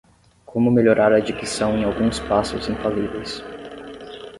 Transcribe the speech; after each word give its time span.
Como 0.47 0.71
melhorar 0.71 1.13
a 1.13 1.19
dicção 1.19 1.77
em 1.77 1.83
alguns 1.83 2.19
passos 2.21 2.67
infalíveis 2.67 3.43